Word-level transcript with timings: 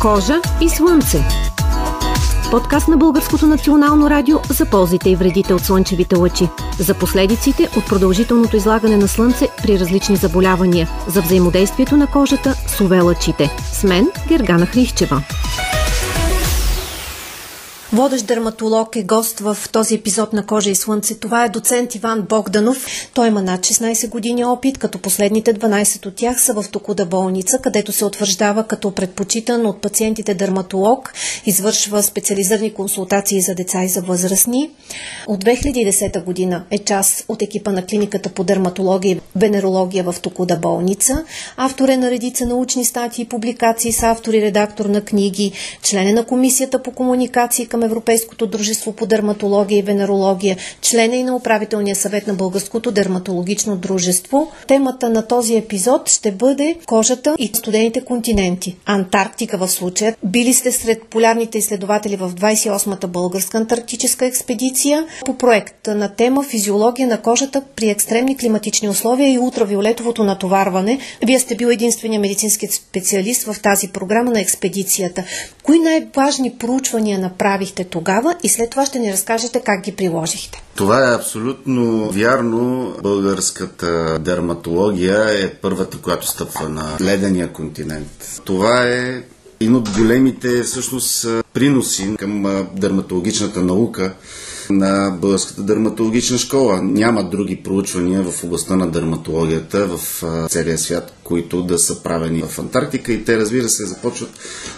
Кожа 0.00 0.40
и 0.60 0.68
слънце. 0.68 1.24
Подкаст 2.50 2.88
на 2.88 2.96
Българското 2.96 3.46
национално 3.46 4.10
радио 4.10 4.38
за 4.50 4.66
ползите 4.66 5.10
и 5.10 5.16
вредите 5.16 5.54
от 5.54 5.60
слънчевите 5.60 6.16
лъчи, 6.16 6.48
за 6.78 6.94
последиците 6.94 7.68
от 7.76 7.86
продължителното 7.86 8.56
излагане 8.56 8.96
на 8.96 9.08
слънце 9.08 9.48
при 9.62 9.78
различни 9.78 10.16
заболявания, 10.16 10.88
за 11.08 11.22
взаимодействието 11.22 11.96
на 11.96 12.06
кожата 12.06 12.54
с 12.66 12.80
увелъчите. 12.80 13.50
С 13.72 13.84
мен 13.84 14.10
Гергана 14.28 14.66
Хрищева. 14.66 15.22
Водещ 17.92 18.26
дерматолог 18.26 18.96
е 18.96 19.02
гост 19.02 19.40
в 19.40 19.58
този 19.72 19.94
епизод 19.94 20.32
на 20.32 20.46
Кожа 20.46 20.70
и 20.70 20.74
Слънце. 20.74 21.18
Това 21.18 21.44
е 21.44 21.48
доцент 21.48 21.94
Иван 21.94 22.22
Богданов. 22.22 23.10
Той 23.14 23.28
има 23.28 23.42
над 23.42 23.60
16 23.60 24.08
години 24.08 24.44
опит, 24.44 24.78
като 24.78 24.98
последните 24.98 25.54
12 25.54 26.06
от 26.06 26.14
тях 26.14 26.42
са 26.42 26.54
в 26.54 26.64
Токуда 26.70 27.06
болница, 27.06 27.58
където 27.58 27.92
се 27.92 28.04
утвърждава 28.04 28.64
като 28.64 28.90
предпочитан 28.90 29.66
от 29.66 29.80
пациентите 29.80 30.34
дерматолог, 30.34 31.12
извършва 31.46 32.02
специализирани 32.02 32.74
консултации 32.74 33.40
за 33.40 33.54
деца 33.54 33.84
и 33.84 33.88
за 33.88 34.00
възрастни. 34.00 34.70
От 35.26 35.44
2010 35.44 36.24
година 36.24 36.64
е 36.70 36.78
част 36.78 37.24
от 37.28 37.42
екипа 37.42 37.72
на 37.72 37.86
клиниката 37.86 38.28
по 38.28 38.44
дерматология 38.44 39.12
и 39.12 39.20
венерология 39.36 40.04
в 40.04 40.14
Токуда 40.22 40.56
болница. 40.56 41.24
Автор 41.56 41.88
е 41.88 41.96
на 41.96 42.10
редица 42.10 42.46
научни 42.46 42.84
статии 42.84 43.22
и 43.22 43.28
публикации 43.28 43.92
с 43.92 44.02
автор 44.02 44.32
и 44.32 44.42
редактор 44.42 44.84
на 44.84 45.00
книги, 45.00 45.52
член 45.82 46.08
е 46.08 46.12
на 46.12 46.24
комисията 46.24 46.82
по 46.82 46.90
комуникации 46.90 47.66
към 47.66 47.77
Европейското 47.86 48.46
дружество 48.46 48.92
по 48.92 49.06
дерматология 49.06 49.78
и 49.78 49.82
венерология, 49.82 50.56
члена 50.82 51.16
и 51.16 51.22
на 51.22 51.36
управителния 51.36 51.96
съвет 51.96 52.26
на 52.26 52.34
Българското 52.34 52.90
дерматологично 52.90 53.76
дружество. 53.76 54.50
Темата 54.66 55.10
на 55.10 55.26
този 55.26 55.56
епизод 55.56 56.08
ще 56.08 56.32
бъде 56.32 56.76
кожата 56.86 57.34
и 57.38 57.50
студените 57.54 58.00
континенти. 58.00 58.76
Антарктика 58.86 59.58
в 59.58 59.68
случая. 59.68 60.16
Били 60.24 60.54
сте 60.54 60.72
сред 60.72 61.02
полярните 61.02 61.58
изследователи 61.58 62.16
в 62.16 62.32
28-та 62.34 63.06
българска 63.06 63.58
антарктическа 63.58 64.26
експедиция 64.26 65.06
по 65.26 65.34
проект 65.38 65.86
на 65.86 66.08
тема 66.08 66.42
Физиология 66.42 67.08
на 67.08 67.20
кожата 67.20 67.62
при 67.76 67.88
екстремни 67.88 68.36
климатични 68.36 68.88
условия 68.88 69.32
и 69.32 69.38
ултравиолетовото 69.38 70.24
натоварване. 70.24 70.98
Вие 71.26 71.38
сте 71.38 71.54
бил 71.54 71.66
единствения 71.66 72.20
медицински 72.20 72.66
специалист 72.66 73.42
в 73.42 73.56
тази 73.62 73.88
програма 73.88 74.30
на 74.30 74.40
експедицията. 74.40 75.24
Кои 75.62 75.78
най-важни 75.78 76.50
проучвания 76.58 77.18
направихте 77.18 77.67
направихте 77.68 77.84
тогава 77.84 78.34
и 78.42 78.48
след 78.48 78.70
това 78.70 78.86
ще 78.86 78.98
ни 78.98 79.12
разкажете 79.12 79.60
как 79.64 79.82
ги 79.84 79.92
приложихте. 79.92 80.62
Това 80.74 81.12
е 81.12 81.14
абсолютно 81.14 82.10
вярно. 82.10 82.94
Българската 83.02 84.18
дерматология 84.18 85.44
е 85.44 85.54
първата, 85.54 85.98
която 85.98 86.26
стъпва 86.26 86.68
на 86.68 86.96
ледения 87.00 87.52
континент. 87.52 88.40
Това 88.44 88.82
е 88.82 89.22
един 89.60 89.76
от 89.76 89.90
големите 89.90 90.62
всъщност 90.62 91.26
приноси 91.52 92.16
към 92.18 92.66
дерматологичната 92.74 93.62
наука 93.62 94.14
на 94.70 95.10
Българската 95.10 95.62
дерматологична 95.62 96.38
школа. 96.38 96.80
Няма 96.82 97.24
други 97.24 97.56
проучвания 97.56 98.22
в 98.22 98.44
областта 98.44 98.76
на 98.76 98.90
дерматологията 98.90 99.86
в 99.86 100.22
целия 100.48 100.78
свят, 100.78 101.12
които 101.28 101.62
да 101.62 101.78
са 101.78 102.02
правени 102.02 102.42
в 102.42 102.58
Антарктика 102.58 103.12
и 103.12 103.24
те 103.24 103.36
разбира 103.36 103.68
се 103.68 103.86
започват 103.86 104.30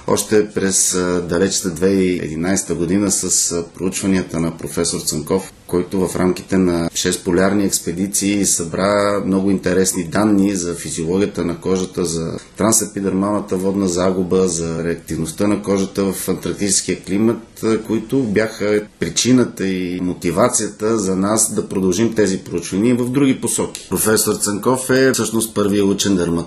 още 0.06 0.51
през 0.51 0.93
далечната 1.29 1.81
2011 1.87 2.75
година 2.75 3.11
с 3.11 3.55
проучванията 3.79 4.41
на 4.41 4.56
професор 4.59 5.01
Цанков, 5.01 5.53
който 5.67 6.09
в 6.09 6.17
рамките 6.17 6.59
на 6.59 6.89
6 6.89 7.25
полярни 7.25 7.65
експедиции 7.65 8.47
събра 8.47 9.23
много 9.27 9.51
интересни 9.51 10.05
данни 10.05 10.55
за 10.55 10.75
физиологията 10.75 11.45
на 11.45 11.61
кожата, 11.61 12.05
за 12.05 12.39
трансепидермалната 12.56 13.56
водна 13.56 13.89
загуба, 13.89 14.48
за 14.48 14.84
реактивността 14.84 15.47
на 15.47 15.62
кожата 15.62 16.12
в 16.12 16.28
антарктическия 16.28 17.01
климат, 17.03 17.65
които 17.87 18.22
бяха 18.22 18.82
причината 19.00 19.67
и 19.67 20.00
мотивацията 20.00 20.99
за 20.99 21.17
нас 21.17 21.55
да 21.55 21.69
продължим 21.69 22.15
тези 22.15 22.38
проучвания 22.38 22.97
в 22.97 23.11
други 23.11 23.41
посоки. 23.41 23.87
Професор 23.91 24.34
Цанков 24.34 24.91
е 24.91 25.12
всъщност 25.12 25.55
първият 25.55 25.87
учен 25.87 26.17
дерматолог 26.17 26.40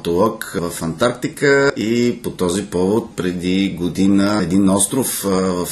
в 0.55 0.81
Антарктика 0.81 1.71
и 1.77 2.19
по 2.23 2.29
този 2.29 2.65
повод 2.65 3.09
преди 3.15 3.75
година 3.79 4.39
един 4.43 4.69
остров 4.69 5.23
в 5.23 5.67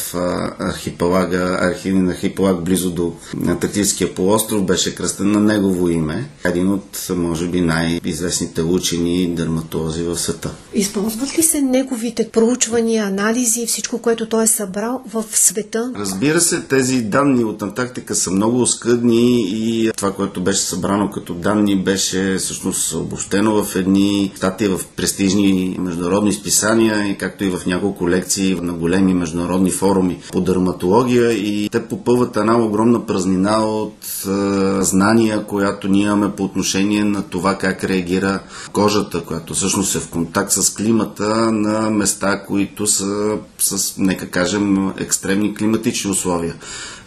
архипелага, 0.60 1.58
архипелаг 1.62 2.64
близо 2.64 2.92
до 2.92 3.14
Антарктическия 3.48 4.16
полуостров 4.16 4.66
беше 4.66 4.96
кръстен 4.96 5.32
на 5.32 5.40
негово 5.40 5.90
име. 5.90 6.30
Един 6.46 6.72
от, 6.72 7.08
може 7.16 7.48
би, 7.48 7.62
най-известните 7.62 8.62
учени 8.62 9.36
дерматолози 9.36 10.04
в 10.04 10.18
света. 10.18 10.52
Използват 10.74 11.38
ли 11.38 11.44
се 11.44 11.62
неговите 11.62 12.30
проучвания, 12.30 13.06
анализи 13.06 13.62
и 13.62 13.68
всичко, 13.68 13.98
което 13.98 14.30
той 14.30 14.44
е 14.44 14.48
събрал 14.48 15.02
в 15.14 15.26
света? 15.32 15.94
Разбира 15.96 16.42
се, 16.42 16.62
тези 16.62 17.02
данни 17.02 17.44
от 17.44 17.62
Антарктика 17.62 18.16
са 18.16 18.32
много 18.32 18.62
оскъдни 18.62 19.46
и 19.48 19.92
това, 19.98 20.12
което 20.12 20.42
беше 20.42 20.62
събрано 20.62 21.12
като 21.12 21.34
данни, 21.34 21.84
беше 21.84 22.36
всъщност 22.40 22.94
обобщено 22.94 23.64
в 23.64 23.76
едни 23.76 24.11
статии 24.36 24.68
в 24.68 24.80
престижни 24.96 25.76
международни 25.80 26.34
списания 26.34 27.18
както 27.18 27.44
и 27.44 27.50
в 27.50 27.66
няколко 27.66 28.10
лекции 28.10 28.58
на 28.62 28.74
големи 28.74 29.14
международни 29.14 29.72
форуми 29.72 30.20
по 30.32 30.42
дерматология 30.42 31.32
и 31.32 31.70
те 31.70 31.88
попълват 31.88 32.38
една 32.38 32.58
огромна 32.58 33.06
празнина 33.06 33.66
от 33.66 33.94
е, 34.28 34.82
знания, 34.82 35.46
която 35.46 35.88
ние 35.88 36.06
имаме 36.06 36.32
по 36.32 36.44
отношение 36.44 37.04
на 37.04 37.24
това 37.24 37.58
как 37.58 37.84
реагира 37.84 38.40
кожата, 38.74 39.24
която 39.24 39.54
всъщност 39.54 39.96
е 39.96 40.00
в 40.00 40.10
контакт 40.10 40.52
с 40.52 40.74
климата 40.76 41.52
на 41.52 41.90
места, 41.90 42.44
които 42.48 42.88
са 42.88 43.38
с, 43.62 43.98
нека 43.98 44.30
кажем, 44.30 44.94
екстремни 44.98 45.56
климатични 45.56 46.12
условия. 46.12 46.56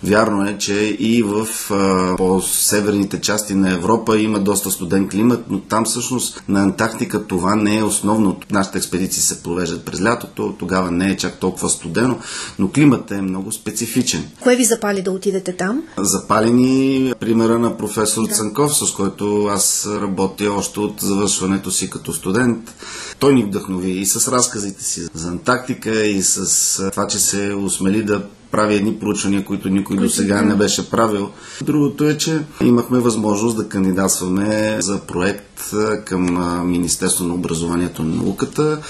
Вярно 0.02 0.44
е, 0.44 0.58
че 0.58 0.74
и 0.98 1.22
в 1.22 1.46
по-северните 2.16 3.20
части 3.20 3.54
на 3.54 3.72
Европа 3.72 4.18
има 4.18 4.38
доста 4.38 4.70
студен 4.70 5.08
климат, 5.08 5.44
но 5.50 5.60
там 5.60 5.84
всъщност 5.84 6.42
на 6.48 6.62
Антарктика 6.62 7.26
това 7.26 7.56
не 7.56 7.78
е 7.78 7.82
основно. 7.82 8.36
Нашите 8.50 8.78
експедиции 8.78 9.22
се 9.22 9.42
провеждат 9.42 9.84
през 9.84 10.02
лятото, 10.02 10.54
тогава 10.58 10.90
не 10.90 11.10
е 11.10 11.16
чак 11.16 11.38
толкова 11.40 11.68
студено, 11.68 12.18
но 12.58 12.68
климатът 12.68 13.10
е 13.10 13.22
много 13.22 13.52
специфичен. 13.52 14.24
Кое 14.40 14.56
ви 14.56 14.64
запали 14.64 15.02
да 15.02 15.10
отидете 15.10 15.56
там? 15.56 15.82
Запали 15.98 16.50
ни 16.50 17.12
примера 17.20 17.58
на 17.58 17.76
професор 17.76 18.28
да. 18.28 18.34
Цанков, 18.34 18.76
с 18.76 18.92
който 18.92 19.46
аз 19.46 19.88
работя 20.00 20.52
още 20.52 20.80
от 20.80 21.00
завършването 21.00 21.70
си 21.70 21.90
като 21.90 22.12
студент. 22.12 22.74
Той 23.24 23.34
ни 23.34 23.42
вдъхнови 23.42 23.90
и 23.90 24.06
с 24.06 24.32
разказите 24.32 24.84
си 24.84 25.06
за 25.14 25.28
Антарктика, 25.28 26.06
и 26.06 26.22
с 26.22 26.90
това, 26.90 27.06
че 27.06 27.18
се 27.18 27.54
усмели 27.54 28.02
да 28.02 28.22
прави 28.50 28.74
едни 28.74 28.98
проучвания, 28.98 29.44
които 29.44 29.68
никой 29.68 29.96
до 29.96 30.08
сега 30.08 30.42
не 30.42 30.54
беше 30.54 30.90
правил. 30.90 31.30
Другото 31.62 32.04
е, 32.04 32.18
че 32.18 32.44
имахме 32.64 32.98
възможност 32.98 33.56
да 33.56 33.68
кандидатстваме 33.68 34.76
за 34.80 35.00
проект 35.00 35.74
към 36.04 36.24
Министерство 36.70 37.24
на 37.24 37.34
образованието 37.34 38.02
и 38.02 38.04
науката, 38.04 38.80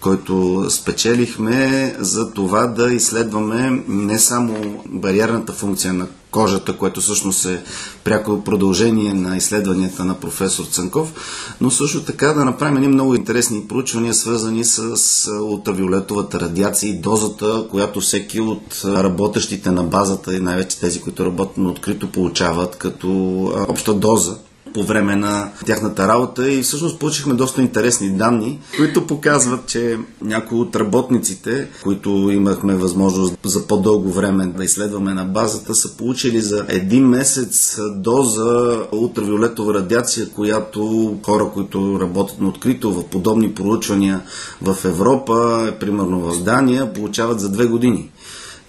който 0.00 0.66
спечелихме 0.70 1.94
за 1.98 2.32
това 2.32 2.66
да 2.66 2.92
изследваме 2.92 3.82
не 3.88 4.18
само 4.18 4.84
бариерната 4.86 5.52
функция 5.52 5.92
на 5.92 6.06
кожата, 6.30 6.76
което 6.76 7.00
всъщност 7.00 7.44
е 7.44 7.62
пряко 8.04 8.44
продължение 8.44 9.14
на 9.14 9.36
изследванията 9.36 10.04
на 10.04 10.20
професор 10.20 10.64
Цанков, 10.64 11.12
но 11.60 11.70
също 11.70 12.04
така 12.04 12.26
да 12.26 12.44
направим 12.44 12.76
едни 12.76 12.88
много 12.88 13.14
интересни 13.14 13.64
проучвания, 13.68 14.14
свързани 14.14 14.64
с 14.64 14.96
ултравиолетовата 15.42 16.40
радиация 16.40 16.90
и 16.90 17.00
дозата, 17.00 17.66
която 17.70 18.00
всеки 18.00 18.40
от 18.40 18.82
работещите 18.84 19.70
на 19.70 19.82
базата 19.82 20.36
и 20.36 20.40
най-вече 20.40 20.80
тези, 20.80 21.00
които 21.00 21.26
работят 21.26 21.58
на 21.58 21.68
открито, 21.70 22.12
получават 22.12 22.76
като 22.76 23.42
обща 23.68 23.94
доза 23.94 24.36
по 24.74 24.82
време 24.82 25.16
на 25.16 25.48
тяхната 25.66 26.08
работа 26.08 26.52
и 26.52 26.62
всъщност 26.62 26.98
получихме 26.98 27.34
доста 27.34 27.62
интересни 27.62 28.10
данни, 28.10 28.60
които 28.76 29.06
показват, 29.06 29.66
че 29.66 29.98
някои 30.22 30.58
от 30.58 30.76
работниците, 30.76 31.68
които 31.82 32.10
имахме 32.10 32.74
възможност 32.74 33.34
за 33.44 33.66
по-дълго 33.66 34.12
време 34.12 34.46
да 34.46 34.64
изследваме 34.64 35.14
на 35.14 35.24
базата, 35.24 35.74
са 35.74 35.96
получили 35.96 36.40
за 36.40 36.64
един 36.68 37.08
месец 37.08 37.78
доза 37.96 38.80
ултравиолетова 38.92 39.74
радиация, 39.74 40.28
която 40.28 41.14
хора, 41.22 41.50
които 41.54 41.98
работят 42.00 42.40
на 42.40 42.48
открито 42.48 42.92
в 42.92 43.04
подобни 43.04 43.54
проучвания 43.54 44.22
в 44.62 44.76
Европа, 44.84 45.72
примерно 45.80 46.20
в 46.20 46.42
Дания, 46.42 46.92
получават 46.92 47.40
за 47.40 47.48
две 47.48 47.66
години. 47.66 48.10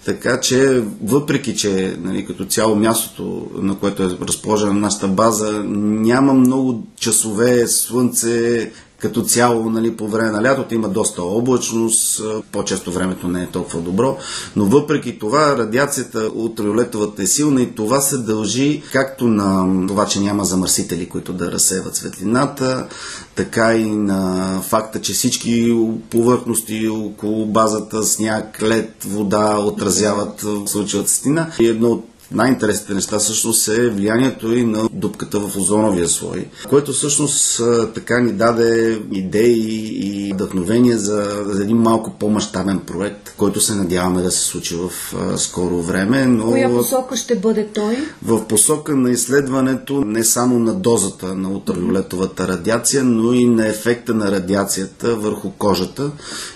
Така 0.05 0.39
че, 0.39 0.83
въпреки 1.03 1.55
че 1.55 1.95
нали, 1.99 2.25
като 2.25 2.45
цяло 2.45 2.75
мястото, 2.75 3.51
на 3.55 3.75
което 3.75 4.03
е 4.03 4.09
разположена 4.21 4.73
нашата 4.73 5.07
база, 5.07 5.63
няма 5.63 6.33
много 6.33 6.87
часове 6.99 7.67
слънце, 7.67 8.71
Като 9.01 9.21
цяло, 9.21 9.69
нали, 9.69 9.97
по 9.97 10.07
време 10.07 10.31
на 10.31 10.43
лятото 10.43 10.75
има 10.75 10.89
доста 10.89 11.23
облачност, 11.23 12.21
по-често 12.51 12.91
времето 12.91 13.27
не 13.27 13.43
е 13.43 13.47
толкова 13.47 13.79
добро, 13.79 14.17
но 14.55 14.65
въпреки 14.65 15.19
това 15.19 15.57
радиацията 15.57 16.31
ултравиолетовата 16.35 17.23
е 17.23 17.27
силна 17.27 17.61
и 17.61 17.75
това 17.75 18.01
се 18.01 18.17
дължи 18.17 18.83
както 18.91 19.27
на 19.27 19.87
това, 19.87 20.05
че 20.05 20.19
няма 20.19 20.45
замърсители, 20.45 21.09
които 21.09 21.33
да 21.33 21.51
разсеват 21.51 21.95
светлината, 21.95 22.87
така 23.35 23.75
и 23.75 23.85
на 23.85 24.61
факта, 24.61 25.01
че 25.01 25.13
всички 25.13 25.77
повърхности 26.09 26.87
около 26.87 27.45
базата, 27.45 28.03
сняг, 28.03 28.61
лед, 28.63 28.91
вода 29.05 29.57
отразяват 29.59 30.45
случилата 30.65 31.09
светлина. 31.09 31.51
И 31.59 31.67
едно 31.67 31.87
от 31.87 32.10
най-интересните 32.33 32.93
неща 32.93 33.19
всъщност 33.19 33.67
е 33.67 33.89
влиянието 33.89 34.53
и 34.53 34.63
на 34.63 34.89
дупката 34.93 35.39
в 35.39 35.57
озоновия 35.57 36.09
слой, 36.09 36.45
което 36.69 36.91
всъщност 36.93 37.61
така 37.93 38.19
ни 38.19 38.31
даде 38.31 39.01
идеи 39.11 39.91
и 40.03 40.33
вдъхновение 40.33 40.97
за, 40.97 41.43
за 41.45 41.63
един 41.63 41.77
малко 41.77 42.11
по-масштабен 42.19 42.79
проект, 42.79 43.33
който 43.37 43.61
се 43.61 43.75
надяваме 43.75 44.21
да 44.21 44.31
се 44.31 44.45
случи 44.45 44.75
в 44.75 45.15
а, 45.15 45.37
скоро 45.37 45.81
време. 45.81 46.25
Но 46.25 46.45
Коя 46.45 46.69
посока 46.69 47.17
ще 47.17 47.35
бъде 47.35 47.67
той? 47.67 47.97
В 48.23 48.47
посока 48.47 48.95
на 48.95 49.11
изследването 49.11 50.01
не 50.05 50.23
само 50.23 50.59
на 50.59 50.73
дозата 50.73 51.35
на 51.35 51.49
ултравиолетовата 51.49 52.47
радиация, 52.47 53.03
но 53.03 53.33
и 53.33 53.45
на 53.45 53.67
ефекта 53.67 54.13
на 54.13 54.31
радиацията 54.31 55.15
върху 55.15 55.51
кожата, 55.51 56.11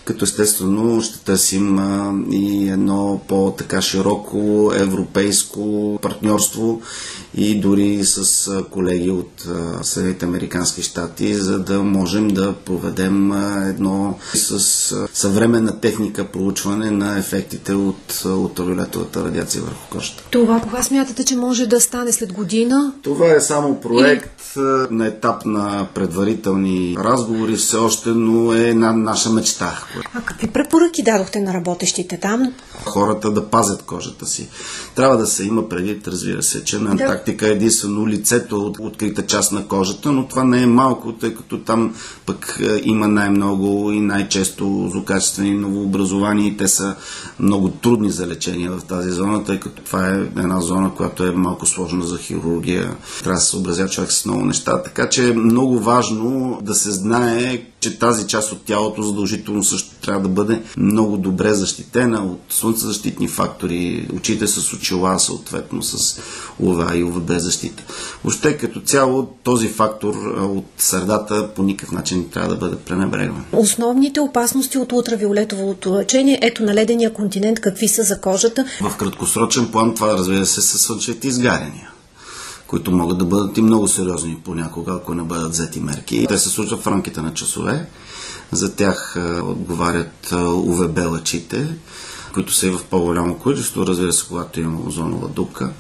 като 0.05 0.23
естествено 0.25 1.01
ще 1.01 1.19
търсим 1.19 1.79
а, 1.79 2.13
и 2.31 2.69
едно 2.69 3.21
по-така 3.27 3.81
широко 3.81 4.71
европейско 4.75 5.64
партньорство 6.01 6.79
и 7.37 7.59
дори 7.59 8.05
с 8.05 8.63
колеги 8.71 9.11
от 9.11 9.47
Съединените 9.81 10.25
Американски 10.25 10.81
щати, 10.81 11.33
за 11.33 11.59
да 11.59 11.83
можем 11.83 12.27
да 12.27 12.53
проведем 12.53 13.31
едно 13.69 14.17
с 14.33 15.07
съвременна 15.13 15.79
техника 15.79 16.25
проучване 16.25 16.91
на 16.91 17.17
ефектите 17.17 17.73
от 17.73 18.25
ултравиолетовата 18.25 19.23
радиация 19.23 19.61
върху 19.63 19.89
кожата. 19.91 20.23
Това 20.31 20.59
кога 20.61 20.83
смятате, 20.83 21.23
че 21.25 21.35
може 21.35 21.67
да 21.67 21.81
стане 21.81 22.11
след 22.11 22.33
година? 22.33 22.93
Това 23.01 23.31
е 23.31 23.41
само 23.41 23.81
проект 23.81 24.41
и... 24.55 24.59
на 24.89 25.07
етап 25.07 25.45
на 25.45 25.87
предварителни 25.93 26.95
разговори 26.99 27.55
все 27.55 27.77
още, 27.77 28.09
но 28.09 28.53
е 28.53 28.59
една 28.59 28.93
наша 28.93 29.29
мечта. 29.29 29.79
А 30.13 30.21
какви 30.21 30.47
препоръки 30.47 31.03
дадохте 31.03 31.39
на 31.39 31.53
работещите 31.53 32.17
там? 32.17 32.53
Хората 32.85 33.31
да 33.31 33.45
пазят 33.49 33.81
кожата 33.81 34.25
си. 34.25 34.49
Трябва 34.95 35.17
да 35.17 35.27
се 35.27 35.43
има 35.43 35.69
предвид, 35.69 36.07
разбира 36.07 36.43
се, 36.43 36.63
че 36.63 36.79
на 36.79 36.91
Антарктика 36.91 37.24
е 37.31 37.45
единствено 37.45 38.07
лицето 38.07 38.57
от 38.57 38.77
открита 38.79 39.25
част 39.25 39.51
на 39.51 39.67
кожата, 39.67 40.11
но 40.11 40.27
това 40.27 40.43
не 40.43 40.61
е 40.61 40.67
малко, 40.67 41.13
тъй 41.13 41.35
като 41.35 41.59
там 41.59 41.95
пък 42.25 42.59
е, 42.61 42.81
има 42.83 43.07
най-много 43.07 43.91
и 43.91 43.99
най-често 43.99 44.89
злокачествени 44.91 45.53
новообразования 45.53 46.47
и 46.47 46.57
те 46.57 46.67
са 46.67 46.95
много 47.39 47.69
трудни 47.69 48.11
за 48.11 48.27
лечение 48.27 48.69
в 48.69 48.81
тази 48.87 49.09
зона, 49.09 49.43
тъй 49.43 49.59
като 49.59 49.81
това 49.81 50.07
е 50.09 50.19
една 50.19 50.61
зона, 50.61 50.91
която 50.95 51.23
е 51.23 51.31
малко 51.31 51.65
сложна 51.65 52.05
за 52.05 52.17
хирургия. 52.17 52.95
Трябва 53.23 53.37
да 53.37 53.41
се 53.41 53.49
съобразява 53.49 53.89
човек 53.89 54.11
с 54.11 54.25
много 54.25 54.45
неща, 54.45 54.83
така 54.83 55.09
че 55.09 55.29
е 55.29 55.33
много 55.33 55.79
важно 55.79 56.59
да 56.61 56.75
се 56.75 56.91
знае 56.91 57.65
че 57.85 57.99
тази 57.99 58.27
част 58.27 58.51
от 58.51 58.61
тялото 58.65 59.01
задължително 59.01 59.63
също 59.63 59.95
трябва 60.01 60.21
да 60.21 60.29
бъде 60.29 60.61
много 60.77 61.17
добре 61.17 61.53
защитена 61.53 62.25
от 62.25 62.39
слънцезащитни 62.49 63.27
фактори, 63.27 64.07
очите 64.15 64.47
с 64.47 64.73
очила, 64.73 65.19
съответно 65.19 65.83
с 65.83 66.21
УВА 66.59 66.97
и 66.97 67.03
УВБ 67.03 67.31
защита. 67.37 67.83
Въобще 68.23 68.57
като 68.57 68.81
цяло 68.81 69.27
този 69.43 69.67
фактор 69.67 70.15
от 70.39 70.65
средата 70.77 71.53
по 71.55 71.63
никакъв 71.63 71.91
начин 71.91 72.17
не 72.17 72.25
трябва 72.25 72.49
да 72.49 72.55
бъде 72.55 72.75
пренебрегван. 72.75 73.45
Основните 73.51 74.19
опасности 74.19 74.77
от 74.77 74.91
ултравиолетовото 74.91 75.89
лъчение, 75.89 76.39
ето 76.41 76.63
на 76.63 76.73
ледения 76.73 77.13
континент, 77.13 77.59
какви 77.59 77.87
са 77.87 78.03
за 78.03 78.21
кожата? 78.21 78.65
В 78.81 78.97
краткосрочен 78.97 79.71
план 79.71 79.95
това 79.95 80.13
разбира 80.13 80.45
се 80.45 80.61
са 80.61 80.77
слънчевите 80.77 81.27
изгаряния 81.27 81.94
които 82.67 82.91
могат 82.91 83.17
да 83.17 83.25
бъдат 83.25 83.57
и 83.57 83.61
много 83.61 83.87
сериозни 83.87 84.37
понякога, 84.43 84.93
ако 84.93 85.15
не 85.15 85.23
бъдат 85.23 85.51
взети 85.51 85.79
мерки. 85.79 86.25
Те 86.27 86.37
се 86.37 86.49
случват 86.49 86.81
в 86.81 86.87
рамките 86.87 87.21
на 87.21 87.33
часове. 87.33 87.89
За 88.51 88.75
тях 88.75 89.17
отговарят 89.43 90.31
УВБ 90.55 90.97
лъчите, 90.97 91.77
които 92.35 92.53
са 92.53 92.67
и 92.67 92.69
в 92.69 92.83
по-голямо 92.89 93.35
количество, 93.35 93.87
разбира 93.87 94.13
се, 94.13 94.27
когато 94.27 94.59
има 94.59 94.79
озонова 94.87 95.27
дупка 95.27 95.73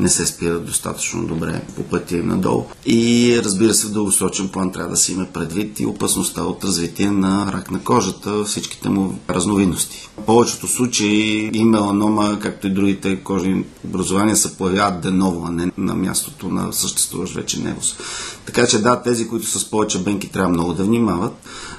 не 0.00 0.08
се 0.08 0.26
спират 0.26 0.66
достатъчно 0.66 1.26
добре 1.26 1.62
по 1.76 1.82
пътя 1.82 2.16
им 2.16 2.28
надолу. 2.28 2.64
И 2.86 3.40
разбира 3.44 3.74
се, 3.74 3.86
в 3.86 3.90
дългосрочен 3.90 4.48
план 4.48 4.72
трябва 4.72 4.90
да 4.90 4.96
се 4.96 5.12
има 5.12 5.26
предвид 5.32 5.80
и 5.80 5.86
опасността 5.86 6.42
от 6.42 6.64
развитие 6.64 7.10
на 7.10 7.52
рак 7.52 7.70
на 7.70 7.80
кожата, 7.80 8.44
всичките 8.44 8.88
му 8.88 9.18
разновидности. 9.30 10.08
В 10.18 10.24
повечето 10.24 10.68
случаи 10.68 11.50
и 11.52 11.64
меланома, 11.64 12.38
както 12.40 12.66
и 12.66 12.70
другите 12.70 13.16
кожни 13.16 13.64
образования, 13.84 14.36
се 14.36 14.56
появяват 14.56 15.00
деново, 15.00 15.46
а 15.46 15.50
не 15.50 15.70
на 15.78 15.94
мястото 15.94 16.48
на 16.48 16.72
съществуващ 16.72 17.34
вече 17.34 17.60
невоз. 17.60 17.96
Така 18.46 18.66
че 18.66 18.82
да, 18.82 19.02
тези, 19.02 19.28
които 19.28 19.46
са 19.46 19.58
с 19.58 19.70
повече 19.70 19.98
бенки, 19.98 20.28
трябва 20.28 20.48
много 20.48 20.72
да 20.72 20.84
внимават, 20.84 21.32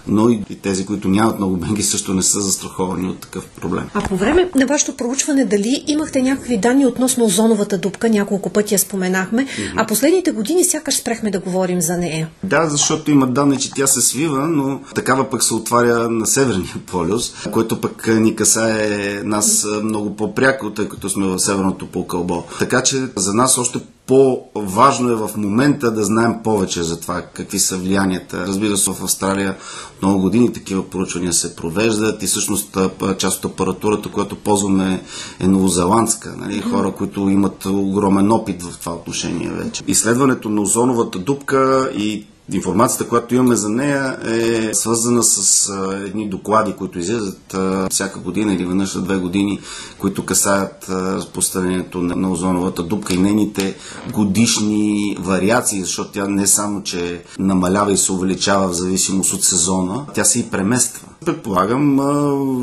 но 0.07 0.29
и 0.29 0.43
тези, 0.61 0.85
които 0.85 1.07
нямат 1.07 1.37
много 1.37 1.57
бенки, 1.57 1.83
също 1.83 2.13
не 2.13 2.23
са 2.23 2.41
застраховани 2.41 3.09
от 3.09 3.19
такъв 3.19 3.45
проблем. 3.45 3.89
А 3.93 4.01
по 4.01 4.17
време 4.23 4.49
на 4.55 4.65
вашето 4.65 4.97
проучване, 4.97 5.45
дали 5.45 5.83
имахте 5.87 6.21
някакви 6.21 6.57
данни 6.57 6.85
относно 6.85 7.25
озоновата 7.25 7.77
дупка? 7.77 8.09
Няколко 8.09 8.49
пъти 8.49 8.73
я 8.73 8.79
споменахме, 8.79 9.45
mm-hmm. 9.45 9.73
а 9.75 9.87
последните 9.87 10.31
години 10.31 10.63
сякаш 10.63 10.95
спрехме 10.95 11.31
да 11.31 11.39
говорим 11.39 11.81
за 11.81 11.97
нея. 11.97 12.29
Да, 12.43 12.69
защото 12.69 13.11
има 13.11 13.27
данни, 13.27 13.59
че 13.59 13.71
тя 13.71 13.87
се 13.87 14.01
свива, 14.01 14.47
но 14.47 14.79
такава 14.95 15.29
пък 15.29 15.43
се 15.43 15.53
отваря 15.53 16.09
на 16.09 16.27
Северния 16.27 16.75
полюс, 16.85 17.33
което 17.51 17.81
пък 17.81 18.07
ни 18.07 18.35
касае 18.35 19.21
нас 19.23 19.67
много 19.83 20.15
по-пряко, 20.15 20.69
тъй 20.69 20.89
като 20.89 21.09
сме 21.09 21.27
в 21.27 21.39
Северното 21.39 21.85
полукълбо. 21.87 22.43
Така 22.59 22.83
че 22.83 22.97
за 23.15 23.33
нас 23.33 23.57
още 23.57 23.79
по-важно 24.07 25.09
е 25.09 25.15
в 25.15 25.29
момента 25.37 25.91
да 25.91 26.03
знаем 26.03 26.35
повече 26.43 26.83
за 26.83 26.99
това 26.99 27.21
какви 27.21 27.59
са 27.59 27.77
влиянията. 27.77 28.47
Разбира 28.47 28.77
се, 28.77 28.91
в 28.91 29.03
Австралия 29.03 29.57
много 30.01 30.21
години 30.21 30.53
такива 30.53 30.89
проучвания 30.89 31.33
се 31.33 31.55
провеждат 31.55 32.23
и 32.23 32.27
всъщност 32.27 32.77
част 33.17 33.45
от 33.45 33.51
апаратурата, 33.51 34.09
която 34.09 34.35
ползваме 34.35 35.03
е 35.39 35.47
новозеландска. 35.47 36.35
Нали? 36.37 36.61
Хора, 36.61 36.91
които 36.91 37.29
имат 37.29 37.65
огромен 37.65 38.31
опит 38.31 38.63
в 38.63 38.79
това 38.79 38.93
отношение 38.93 39.49
вече. 39.49 39.83
Изследването 39.87 40.49
на 40.49 40.61
озоновата 40.61 41.19
дупка 41.19 41.91
и 41.97 42.25
Информацията, 42.51 43.07
която 43.07 43.35
имаме 43.35 43.55
за 43.55 43.69
нея 43.69 44.17
е 44.25 44.73
свързана 44.73 45.23
с 45.23 45.69
едни 46.05 46.29
доклади, 46.29 46.73
които 46.73 46.99
излизат 46.99 47.55
всяка 47.91 48.19
година 48.19 48.53
или 48.53 48.65
веднъж 48.65 48.95
на 48.95 49.01
две 49.01 49.17
години, 49.17 49.59
които 49.99 50.25
касаят 50.25 50.85
разпространението 50.89 52.01
на 52.01 52.31
озоновата 52.31 52.83
дупка 52.83 53.13
и 53.13 53.17
нейните 53.17 53.75
годишни 54.13 55.17
вариации, 55.19 55.81
защото 55.81 56.11
тя 56.11 56.27
не 56.27 56.47
само, 56.47 56.83
че 56.83 57.23
намалява 57.39 57.91
и 57.91 57.97
се 57.97 58.11
увеличава 58.11 58.67
в 58.67 58.73
зависимост 58.73 59.33
от 59.33 59.43
сезона, 59.43 60.05
тя 60.13 60.23
се 60.23 60.39
и 60.39 60.49
премества. 60.49 61.07
Предполагам, 61.25 61.95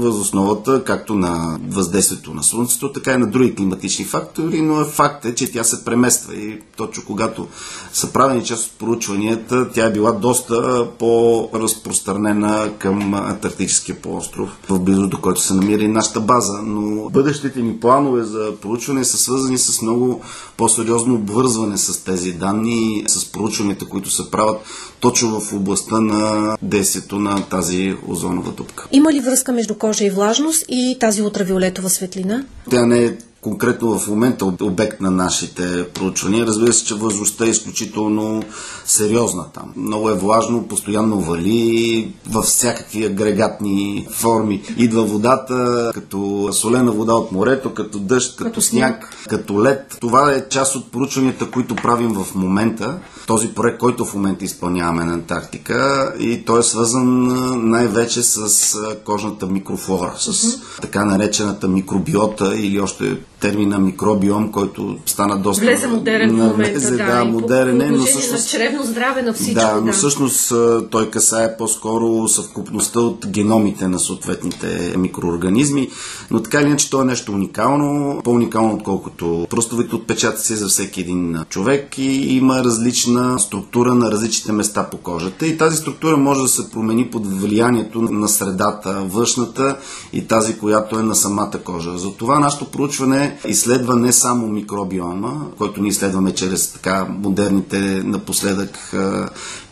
възосновата 0.01 0.85
както 0.85 1.15
на 1.15 1.59
въздействието 1.69 2.35
на 2.35 2.43
Слънцето, 2.43 2.93
така 2.93 3.13
и 3.13 3.17
на 3.17 3.27
други 3.27 3.55
климатични 3.55 4.05
фактори, 4.05 4.63
но 4.63 4.81
е 4.81 4.85
факт 4.85 5.25
е, 5.25 5.35
че 5.35 5.53
тя 5.53 5.65
се 5.65 5.85
премества 5.85 6.35
и 6.35 6.61
точно 6.77 7.03
когато 7.07 7.47
са 7.93 8.13
правени 8.13 8.45
част 8.45 8.67
от 8.67 8.79
проучванията, 8.79 9.71
тя 9.73 9.87
е 9.87 9.93
била 9.93 10.13
доста 10.13 10.87
по-разпространена 10.99 12.71
към 12.79 13.15
Антарктическия 13.15 14.03
полуостров, 14.03 14.49
в 14.69 14.81
близо 14.81 15.07
до 15.07 15.21
който 15.21 15.41
се 15.41 15.55
намира 15.55 15.83
и 15.83 15.89
нашата 15.89 16.21
база. 16.21 16.63
Но 16.63 17.11
бъдещите 17.11 17.63
ни 17.63 17.81
планове 17.81 18.23
за 18.23 18.53
проучване 18.63 19.05
са 19.05 19.19
свързани 19.19 19.59
с 19.59 19.83
много 19.83 20.23
по-сериозно 20.57 21.15
обвързване 21.15 21.79
с 21.79 22.05
тези 22.05 22.33
данни, 22.33 23.05
с 23.07 23.33
проучванията, 23.33 23.85
които 23.85 24.11
се 24.11 24.31
правят 24.31 24.61
точно 25.01 25.41
в 25.41 25.53
областта 25.53 26.01
на 26.01 26.57
действието 26.63 27.19
на 27.19 27.43
тази 27.43 27.97
озонова 28.07 28.50
дупка. 28.51 28.89
Има 28.93 29.13
ли 29.13 29.21
връзка 29.21 29.53
между 29.53 29.75
кожа 29.75 30.05
и 30.05 30.11
влажност 30.11 30.65
и 30.69 30.97
тази 31.01 31.23
ултравиолетова 31.23 31.91
светлина? 31.91 32.45
Тя 32.71 32.87
не 32.87 33.05
е 33.05 33.13
конкретно 33.41 33.99
в 33.99 34.09
момента 34.09 34.45
обект 34.45 35.01
на 35.01 35.11
нашите 35.11 35.89
проучвания. 35.89 36.47
Разбира 36.47 36.73
се, 36.73 36.85
че 36.85 36.95
възможността 36.95 37.47
е 37.47 37.49
изключително 37.49 38.43
сериозна 38.85 39.45
там. 39.55 39.73
Много 39.77 40.11
е 40.11 40.15
влажно, 40.15 40.69
постоянно 40.69 41.21
вали 41.21 42.13
във 42.31 42.45
всякакви 42.45 43.05
агрегатни 43.05 44.07
форми. 44.11 44.63
Идва 44.77 45.05
водата 45.05 45.91
като 45.95 46.49
солена 46.53 46.93
вода 46.93 47.15
от 47.15 47.33
морето, 47.33 47.75
като 47.75 47.99
дъжд, 47.99 48.37
като, 48.37 48.45
като 48.45 48.61
сняг, 48.61 49.17
като 49.29 49.63
лед. 49.65 49.97
Това 50.01 50.33
е 50.33 50.49
част 50.49 50.77
от 50.77 50.93
проучванията, 50.93 51.51
които 51.51 51.77
правим 51.77 52.13
в 52.13 52.35
момента. 52.35 52.99
Този 53.27 53.49
проект, 53.49 53.79
който 53.79 54.05
в 54.05 54.15
момента 54.15 54.45
изпълняваме 54.45 55.05
на 55.05 55.13
Антарктика 55.15 56.13
и 56.19 56.45
той 56.45 56.61
е 56.61 56.63
свързан 56.63 57.27
най-вече 57.71 58.23
с 58.23 58.77
кожната 59.05 59.47
микрофлора, 59.47 60.15
с 60.19 60.61
така 60.81 61.05
наречената 61.05 61.69
микробиота 61.69 62.57
или 62.57 62.81
още 62.81 63.19
термина 63.41 63.79
микробиом, 63.79 64.53
който 64.53 64.97
стана 65.07 65.39
доста... 65.39 65.65
Влезе 65.65 65.87
модерен 65.87 66.31
в 66.31 66.37
момента, 66.37 66.91
да, 66.91 66.97
да, 66.97 67.25
модерен 67.25 67.81
е, 67.81 67.91
но 67.91 68.05
всъщност... 68.05 68.33
на 68.33 68.39
чревно 68.39 68.85
здраве 68.85 69.23
на 69.23 69.33
всичко. 69.33 69.55
Да, 69.55 69.77
но 69.77 69.87
да. 69.87 69.93
всъщност 69.93 70.53
той 70.91 71.11
касае 71.11 71.57
по-скоро 71.57 72.29
съвкупността 72.29 73.01
от 73.01 73.27
геномите 73.27 73.89
на 73.89 73.99
съответните 73.99 74.95
микроорганизми, 74.99 75.89
но 76.31 76.43
така 76.43 76.61
или 76.61 76.67
иначе 76.67 76.91
то 76.91 77.03
е 77.03 77.05
нещо 77.05 77.33
уникално, 77.33 78.21
по-уникално 78.25 78.75
отколкото 78.75 79.47
пръстовите 79.51 79.95
отпечатъци 79.95 80.57
за 80.57 80.69
всеки 80.69 81.01
един 81.01 81.45
човек 81.49 81.99
и 81.99 82.37
има 82.37 82.65
различна 82.65 83.39
структура 83.39 83.95
на 83.95 84.11
различните 84.11 84.53
места 84.53 84.89
по 84.91 84.97
кожата 84.97 85.47
и 85.47 85.59
тази 85.59 85.77
структура 85.77 86.17
може 86.17 86.43
да 86.43 86.49
се 86.49 86.71
промени 86.71 87.11
под 87.11 87.27
влиянието 87.27 88.03
на 88.03 88.29
средата, 88.29 89.03
външната 89.05 89.77
и 90.13 90.27
тази, 90.27 90.59
която 90.59 90.99
е 90.99 91.03
на 91.03 91.15
самата 91.15 91.59
кожа. 91.65 91.99
Затова 91.99 92.39
нашето 92.39 92.65
проучване 92.65 93.30
изследва 93.47 93.97
не 93.97 94.13
само 94.13 94.47
микробиома, 94.47 95.47
който 95.59 95.81
ние 95.81 95.91
изследваме 95.91 96.35
чрез 96.35 96.73
така 96.73 97.07
модерните 97.11 97.79
напоследък 98.05 98.95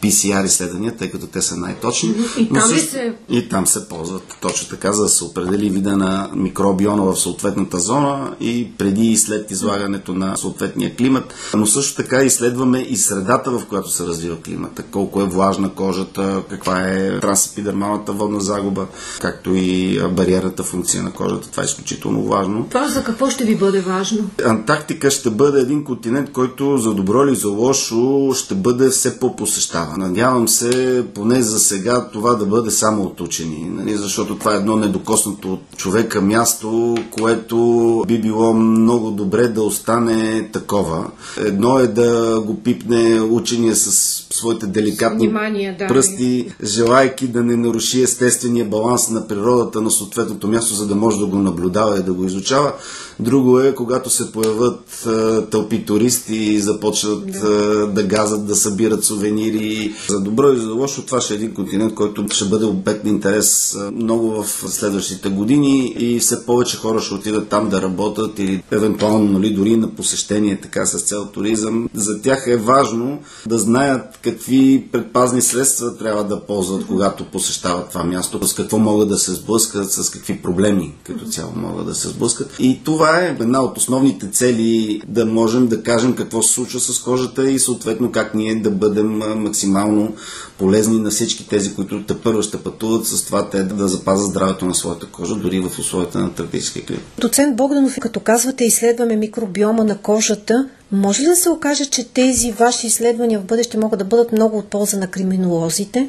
PCR 0.03 0.45
изследвания, 0.45 0.97
тъй 0.97 1.11
като 1.11 1.27
те 1.27 1.43
са 1.43 1.57
най-точни. 1.57 2.15
И 2.39 2.49
там, 2.49 2.69
също, 2.69 2.91
се... 2.91 3.15
и 3.29 3.49
там 3.49 3.67
се 3.67 3.89
ползват 3.89 4.37
точно 4.41 4.69
така, 4.69 4.93
за 4.93 5.03
да 5.03 5.09
се 5.09 5.25
определи 5.25 5.71
вида 5.71 5.97
на 5.97 6.31
микробиона 6.35 7.03
в 7.03 7.17
съответната 7.17 7.79
зона 7.79 8.37
и 8.41 8.73
преди 8.79 9.07
и 9.07 9.17
след 9.17 9.51
излагането 9.51 10.15
на 10.15 10.37
съответния 10.37 10.97
климат. 10.97 11.35
Но 11.55 11.67
също 11.67 11.97
така 11.97 12.23
изследваме 12.23 12.79
и 12.79 12.97
средата, 12.97 13.51
в 13.51 13.67
която 13.69 13.91
се 13.91 14.07
развива 14.07 14.37
климата. 14.41 14.83
Колко 14.83 15.23
е 15.23 15.25
влажна 15.25 15.75
кожата, 15.75 16.43
каква 16.51 16.81
е 16.81 17.21
трансепидермалната 17.21 18.13
водна 18.13 18.41
загуба, 18.41 18.87
както 19.21 19.55
и 19.55 20.01
бариерната 20.13 20.63
функция 20.63 21.03
на 21.03 21.13
кожата. 21.13 21.51
Това 21.51 21.63
е 21.63 21.67
изключително 21.67 22.23
важно. 22.23 22.67
Това 22.71 22.89
за 22.89 23.05
какво 23.05 23.31
ще 23.31 23.45
ви 23.49 23.57
бъде 23.57 23.81
важно? 23.81 24.31
Антарктика 24.45 25.11
ще 25.11 25.31
бъде 25.31 25.61
един 25.61 25.85
континент, 25.85 26.33
който 26.33 26.79
за 26.79 26.95
добро 26.95 27.25
или 27.25 27.37
за 27.37 27.49
лошо 27.49 28.33
ще 28.35 28.55
бъде 28.55 28.89
все 28.89 29.19
по-посещаван. 29.19 30.01
Надявам 30.01 30.49
се, 30.49 31.05
поне 31.15 31.43
за 31.43 31.59
сега, 31.59 32.09
това 32.13 32.35
да 32.35 32.47
бъде 32.47 32.71
само 32.71 33.03
от 33.03 33.21
учени, 33.21 33.71
нали? 33.71 33.97
защото 33.97 34.39
това 34.39 34.55
е 34.55 34.57
едно 34.57 34.77
недокоснато 34.77 35.53
от 35.53 35.61
човека 35.77 36.21
място, 36.21 36.97
което 37.11 37.59
би 38.09 38.21
било 38.21 38.55
много 38.55 39.11
добре 39.11 39.49
да 39.49 39.63
остане 39.63 40.49
такова. 40.53 41.11
Едно 41.39 41.79
е 41.79 41.87
да 41.87 42.41
го 42.41 42.63
пипне 42.63 43.21
учения 43.21 43.77
с 43.77 43.91
своите 44.31 44.67
деликатни 44.67 45.27
Внимание, 45.27 45.77
да, 45.79 45.87
пръсти, 45.87 46.53
желайки 46.63 47.29
да 47.29 47.43
не 47.43 47.57
наруши 47.57 48.03
естествения 48.03 48.65
баланс 48.65 49.11
на 49.11 49.29
природата 49.29 49.81
на 49.81 49.91
съответното 49.91 50.49
място, 50.49 50.75
за 50.75 50.87
да 50.87 50.95
може 50.95 51.19
да 51.19 51.27
го 51.27 51.39
наблюдава 51.39 51.99
и 51.99 52.03
да 52.03 52.13
го 52.13 52.25
изучава. 52.25 52.73
Друго 53.21 53.61
е, 53.61 53.75
когато 53.75 54.11
се 54.11 54.33
появят 54.33 55.07
а, 55.07 55.47
тълпи 55.47 55.85
туристи 55.85 56.37
и 56.37 56.61
започнат 56.61 57.27
да. 57.27 57.39
А, 57.39 57.87
да 57.87 58.03
газат, 58.03 58.47
да 58.47 58.57
събират 58.57 59.05
сувенири. 59.05 59.95
За 60.09 60.21
добро 60.21 60.53
и 60.53 60.57
за 60.57 60.73
лошо, 60.73 61.03
това 61.03 61.21
ще 61.21 61.35
е 61.35 61.37
един 61.37 61.55
континент, 61.55 61.95
който 61.95 62.25
ще 62.31 62.45
бъде 62.45 62.65
обект 62.65 63.05
на 63.05 63.11
интерес 63.11 63.75
а, 63.75 63.91
много 63.91 64.43
в 64.43 64.49
следващите 64.49 65.29
години 65.29 65.95
и 65.99 66.19
все 66.19 66.47
повече 66.47 66.77
хора 66.77 67.01
ще 67.01 67.15
отидат 67.15 67.49
там 67.49 67.69
да 67.69 67.83
работят 67.83 68.39
или 68.39 68.63
евентуално 68.71 69.33
нали, 69.33 69.51
дори 69.51 69.77
на 69.77 69.91
посещение 69.91 70.61
така 70.61 70.87
с 70.87 71.03
цел 71.03 71.27
туризъм. 71.27 71.89
За 71.95 72.23
тях 72.23 72.45
е 72.47 72.57
важно 72.57 73.19
да 73.47 73.59
знаят 73.59 74.19
какви 74.23 74.89
предпазни 74.93 75.43
средства 75.43 75.97
трябва 75.97 76.25
да 76.25 76.41
ползват, 76.41 76.87
когато 76.87 77.25
посещават 77.25 77.89
това 77.89 78.05
място, 78.05 78.47
с 78.47 78.55
какво 78.55 78.79
могат 78.79 79.09
да 79.09 79.19
се 79.19 79.33
сблъскат, 79.33 79.93
с 79.93 80.11
какви 80.11 80.43
проблеми 80.43 80.95
като 81.05 81.25
цяло 81.25 81.53
могат 81.57 81.87
да 81.87 81.95
се 81.95 82.09
сблъскат. 82.09 82.55
И 82.59 82.81
това 82.85 83.08
е 83.17 83.37
една 83.41 83.63
от 83.63 83.79
основните 83.79 84.31
цели 84.31 85.01
да 85.07 85.27
можем 85.27 85.67
да 85.67 85.83
кажем 85.83 86.15
какво 86.15 86.43
се 86.43 86.53
случва 86.53 86.81
с 86.81 87.01
кожата 87.01 87.51
и 87.51 87.59
съответно 87.59 88.13
как 88.13 88.35
ние 88.35 88.55
да 88.55 88.71
бъдем 88.71 89.19
максимално 89.37 90.15
полезни 90.59 91.01
на 91.01 91.11
всички 91.11 91.49
тези, 91.49 91.75
които 91.75 92.03
те 92.03 92.19
първо 92.19 92.43
ще 92.43 92.63
пътуват 92.63 93.07
с 93.07 93.25
това 93.25 93.51
те 93.51 93.63
да 93.63 93.89
запазят 93.89 94.31
здравето 94.31 94.67
на 94.67 94.75
своята 94.75 95.07
кожа, 95.07 95.35
дори 95.35 95.61
в 95.61 95.79
условията 95.79 96.19
на 96.19 96.35
тропически 96.35 96.87
климат. 96.87 97.03
Доцент 97.19 97.57
Богданов, 97.57 97.97
като 98.01 98.21
казвате, 98.21 98.65
изследваме 98.65 99.17
микробиома 99.17 99.85
на 99.85 99.99
кожата, 99.99 100.69
може 100.93 101.23
ли 101.23 101.27
да 101.27 101.37
се 101.37 101.51
окаже, 101.51 101.85
че 101.85 102.09
тези 102.09 102.53
ваши 102.53 102.87
изследвания 102.87 103.41
в 103.41 103.45
бъдеще 103.45 103.79
могат 103.79 103.99
да 103.99 104.05
бъдат 104.05 104.33
много 104.33 104.59
от 104.59 104.67
полза 104.67 104.99
на 104.99 105.07
криминолозите? 105.07 106.09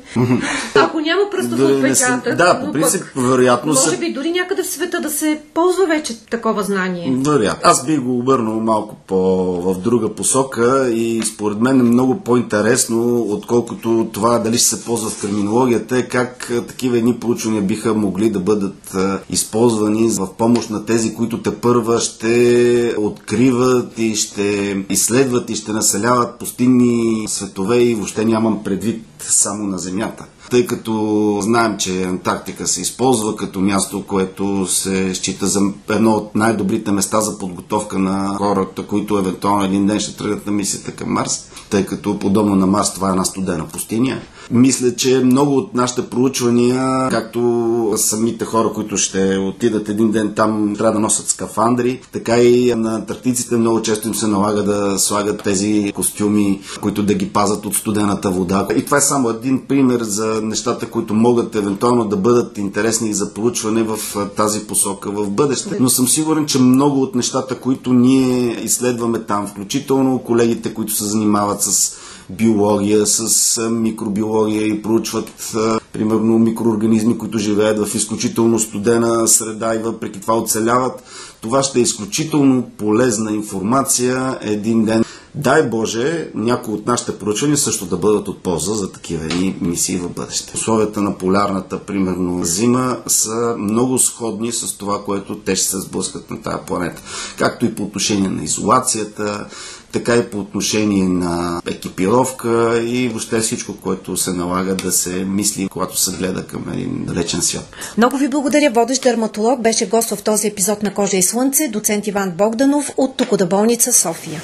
Ако 0.76 1.00
няма 1.00 1.22
пръстов 1.32 1.60
отпечатък. 1.60 2.36
Да, 2.36 2.62
по 2.66 2.72
принцип, 2.72 3.04
вероятно. 3.16 3.74
Може 3.74 3.98
би 3.98 4.14
дори 4.14 4.32
някъде 4.32 4.64
в 4.64 4.68
света 4.68 5.00
да 5.02 5.10
се 5.10 5.42
ползва 5.54 5.86
вече 5.86 6.26
такова 6.26 6.64
знание. 6.64 7.18
Вероятно. 7.18 7.62
Аз 7.64 7.86
би 7.86 7.98
го 7.98 8.20
обърнал 8.20 8.60
малко 8.60 8.96
по 9.08 9.16
в 9.62 9.80
друга 9.80 10.16
посока 10.16 10.90
и 10.90 11.22
според 11.34 11.60
мен 11.60 11.80
е 11.80 11.84
много 11.84 12.20
по-интересно, 12.20 13.26
отколкото 13.30 14.10
това 14.14 14.40
дали 14.40 14.58
ще 14.58 14.68
се 14.68 14.86
ползва 14.86 15.10
в 15.10 15.22
криминологията, 15.22 15.98
е 15.98 16.02
как 16.02 16.52
такива 16.68 16.98
едни 16.98 17.20
проучвания 17.20 17.62
биха 17.62 17.94
могли 17.94 18.30
да 18.30 18.40
бъдат 18.40 18.96
използвани 19.30 20.10
в 20.10 20.28
помощ 20.38 20.70
на 20.70 20.86
тези, 20.86 21.16
които 21.16 21.42
те 21.42 21.56
първа 21.56 22.00
ще 22.00 22.94
откриват 22.98 24.00
и 24.00 24.16
ще 24.16 24.69
изследват 24.90 25.50
и 25.50 25.56
ще 25.56 25.72
населяват 25.72 26.40
пустинни 26.40 27.26
светове 27.28 27.78
и 27.78 27.96
въобще 27.96 28.26
нямам 28.26 28.64
предвид 28.64 29.06
само 29.20 29.68
на 29.68 29.78
Земята 29.78 30.26
тъй 30.50 30.68
като 30.68 31.38
знаем, 31.42 31.78
че 31.78 32.04
Антарктика 32.04 32.68
се 32.68 32.82
използва 32.82 33.36
като 33.36 33.60
място, 33.60 34.04
което 34.08 34.68
се 34.68 35.16
счита 35.16 35.48
за 35.48 35.60
едно 35.90 36.12
от 36.12 36.36
най-добрите 36.36 36.92
места 36.92 37.22
за 37.22 37.38
подготовка 37.38 38.00
на 38.00 38.36
хората, 38.38 38.88
които 38.88 39.18
евентуално 39.18 39.64
един 39.64 39.88
ден 39.88 40.00
ще 40.00 40.18
тръгнат 40.18 40.46
на 40.46 40.52
мисията 40.52 40.92
към 40.92 41.14
Марс, 41.14 41.50
тъй 41.70 41.86
като 41.86 42.20
подобно 42.20 42.56
на 42.56 42.68
Марс 42.68 42.94
това 42.94 43.08
е 43.08 43.12
една 43.12 43.26
студена 43.26 43.68
пустиня. 43.68 44.22
Мисля, 44.52 44.96
че 44.96 45.20
много 45.20 45.58
от 45.58 45.74
нашите 45.74 46.10
проучвания, 46.10 47.10
както 47.10 47.94
самите 47.98 48.46
хора, 48.46 48.72
които 48.74 48.98
ще 48.98 49.38
отидат 49.38 49.90
един 49.90 50.12
ден 50.12 50.34
там, 50.36 50.76
трябва 50.78 50.94
да 50.94 51.00
носят 51.00 51.28
скафандри, 51.28 52.02
така 52.12 52.38
и 52.38 52.74
на 52.76 52.96
антарктиците 52.96 53.56
много 53.56 53.82
често 53.82 54.08
им 54.08 54.16
се 54.16 54.28
налага 54.28 54.64
да 54.64 55.00
слагат 55.00 55.44
тези 55.44 55.92
костюми, 55.96 56.62
които 56.82 57.04
да 57.04 57.14
ги 57.14 57.30
пазат 57.30 57.66
от 57.66 57.76
студената 57.76 58.30
вода. 58.30 58.68
И 58.76 58.86
това 58.86 58.98
е 58.98 59.02
само 59.02 59.30
един 59.30 59.62
пример 59.68 60.02
за 60.04 60.42
нещата, 60.44 60.90
които 60.90 61.14
могат 61.14 61.56
евентуално 61.56 62.06
да 62.06 62.18
бъдат 62.18 62.58
интересни 62.58 63.14
за 63.14 63.34
проучване 63.34 63.84
в 63.84 64.00
тази 64.36 64.68
посока 64.68 65.12
в 65.12 65.30
бъдеще. 65.30 65.78
Но 65.80 65.90
съм 65.90 66.08
сигурен, 66.08 66.46
че 66.46 66.60
много 66.60 67.02
от 67.02 67.16
нещата, 67.16 67.56
които 67.56 67.94
ние 67.94 68.64
изследваме 68.64 69.20
там, 69.20 69.48
включително 69.48 70.20
колегите, 70.20 70.74
които 70.74 70.94
се 70.94 71.06
занимават 71.06 71.62
с 71.62 71.96
биология, 72.30 73.06
с 73.06 73.70
микробиология 73.70 74.68
и 74.68 74.82
проучват 74.82 75.56
примерно 75.94 76.40
микроорганизми, 76.40 77.18
които 77.18 77.38
живеят 77.38 77.88
в 77.88 77.96
изключително 77.96 78.60
студена 78.60 79.28
среда 79.28 79.76
и 79.76 79.84
въпреки 79.84 80.22
това 80.22 80.38
оцеляват. 80.38 81.04
Това 81.42 81.64
ще 81.64 81.80
е 81.80 81.82
изключително 81.82 82.70
полезна 82.78 83.32
информация 83.32 84.40
един 84.42 84.86
ден. 84.86 85.04
Дай 85.36 85.70
Боже, 85.70 86.32
някои 86.36 86.74
от 86.74 86.88
нашите 86.88 87.18
проучвания 87.18 87.58
също 87.58 87.86
да 87.86 87.98
бъдат 87.98 88.28
от 88.28 88.44
полза 88.44 88.74
за 88.74 88.92
такива 88.92 89.26
ни 89.26 89.58
мисии 89.62 89.98
в 89.98 90.10
бъдеще. 90.10 90.52
Условията 90.56 91.02
на 91.02 91.18
полярната, 91.18 91.80
примерно, 91.80 92.46
зима 92.46 92.98
са 93.08 93.56
много 93.58 94.00
сходни 94.00 94.52
с 94.52 94.78
това, 94.78 95.04
което 95.04 95.36
те 95.36 95.56
ще 95.56 95.68
се 95.68 95.80
сблъскат 95.80 96.32
на 96.32 96.42
тази 96.42 96.58
планета. 96.68 97.02
Както 97.38 97.66
и 97.66 97.76
по 97.76 97.84
отношение 97.84 98.30
на 98.30 98.44
изолацията, 98.44 99.48
така 99.92 100.16
и 100.16 100.30
по 100.30 100.40
отношение 100.40 101.04
на 101.04 101.62
екипировка 101.68 102.82
и 102.86 103.10
въобще 103.10 103.40
всичко, 103.40 103.74
което 103.74 104.18
се 104.18 104.34
налага 104.34 104.76
да 104.76 104.92
се 104.92 105.10
мисли, 105.10 105.70
когато 105.70 106.00
се 106.00 106.12
гледа 106.12 106.48
към 106.48 106.66
един 106.74 107.06
далечен 107.06 107.42
свят. 107.42 107.76
Много 107.98 108.18
ви 108.18 108.28
благодаря. 108.28 108.72
Водещ 108.72 109.02
дерматолог 109.02 109.62
беше 109.62 109.90
гост 109.90 110.10
в 110.10 110.24
този 110.24 110.48
епизод 110.48 110.84
на 110.84 110.94
Кожа 110.94 111.18
и 111.18 111.22
Слънце, 111.22 111.68
доцент 111.68 112.08
Иван 112.08 112.32
Богданов 112.32 112.92
от 112.98 113.18
Токода 113.18 113.46
болница 113.46 113.94
София. 113.94 114.42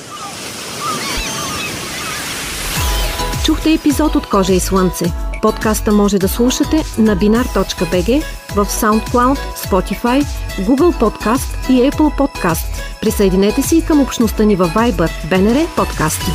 Чухте 3.45 3.73
епизод 3.73 4.15
от 4.15 4.29
Кожа 4.29 4.53
и 4.53 4.59
Слънце. 4.59 5.05
Подкаста 5.41 5.91
може 5.91 6.19
да 6.19 6.27
слушате 6.27 6.83
на 6.97 7.17
binar.bg, 7.17 8.23
в 8.55 8.65
SoundCloud, 8.65 9.37
Spotify, 9.55 10.25
Google 10.59 10.93
Podcast 10.99 11.69
и 11.69 11.91
Apple 11.91 12.17
Podcast. 12.17 12.99
Присъединете 13.01 13.61
се 13.61 13.75
и 13.75 13.81
към 13.81 14.01
общността 14.01 14.43
ни 14.43 14.55
във 14.55 14.73
Viber, 14.73 15.09
BNR 15.29 15.67
Подкасти. 15.75 16.31